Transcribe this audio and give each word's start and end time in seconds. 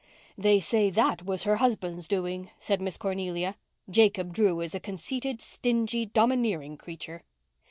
"They 0.35 0.59
say 0.59 0.89
that 0.89 1.27
was 1.27 1.43
her 1.43 1.57
husband's 1.57 2.07
doing," 2.07 2.49
said 2.57 2.81
Miss 2.81 2.97
Cornelia. 2.97 3.55
"Jacob 3.87 4.33
Drew 4.33 4.59
is 4.61 4.73
a 4.73 4.79
conceited, 4.79 5.43
stingy, 5.43 6.07
domineering 6.07 6.75
creature." 6.75 7.21